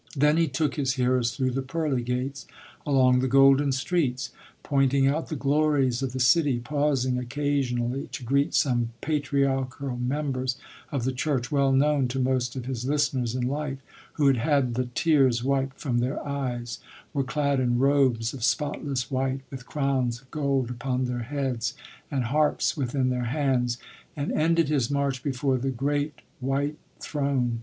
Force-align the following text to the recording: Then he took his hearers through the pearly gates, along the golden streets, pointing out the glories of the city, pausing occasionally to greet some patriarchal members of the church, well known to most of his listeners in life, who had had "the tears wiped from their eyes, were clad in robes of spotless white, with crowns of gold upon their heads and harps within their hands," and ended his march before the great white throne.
Then 0.15 0.37
he 0.37 0.47
took 0.47 0.77
his 0.77 0.93
hearers 0.93 1.29
through 1.29 1.51
the 1.51 1.61
pearly 1.61 2.01
gates, 2.01 2.47
along 2.87 3.19
the 3.19 3.27
golden 3.27 3.71
streets, 3.71 4.31
pointing 4.63 5.05
out 5.05 5.29
the 5.29 5.35
glories 5.35 6.01
of 6.01 6.11
the 6.11 6.19
city, 6.19 6.57
pausing 6.57 7.19
occasionally 7.19 8.07
to 8.13 8.23
greet 8.23 8.55
some 8.55 8.89
patriarchal 9.01 9.97
members 9.97 10.57
of 10.91 11.03
the 11.03 11.11
church, 11.11 11.51
well 11.51 11.71
known 11.71 12.07
to 12.07 12.19
most 12.19 12.55
of 12.55 12.65
his 12.65 12.83
listeners 12.83 13.35
in 13.35 13.47
life, 13.47 13.77
who 14.13 14.25
had 14.25 14.37
had 14.37 14.73
"the 14.73 14.85
tears 14.95 15.43
wiped 15.43 15.79
from 15.79 15.99
their 15.99 16.19
eyes, 16.27 16.79
were 17.13 17.23
clad 17.23 17.59
in 17.59 17.77
robes 17.77 18.33
of 18.33 18.43
spotless 18.43 19.11
white, 19.11 19.41
with 19.51 19.67
crowns 19.67 20.19
of 20.21 20.31
gold 20.31 20.71
upon 20.71 21.05
their 21.05 21.19
heads 21.19 21.75
and 22.09 22.23
harps 22.23 22.75
within 22.75 23.09
their 23.09 23.25
hands," 23.25 23.77
and 24.17 24.31
ended 24.31 24.67
his 24.67 24.89
march 24.89 25.21
before 25.21 25.59
the 25.59 25.69
great 25.69 26.21
white 26.39 26.79
throne. 26.99 27.59